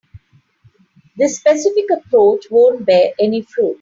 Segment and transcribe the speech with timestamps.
[1.15, 3.69] This specific approach won't bear any fruit.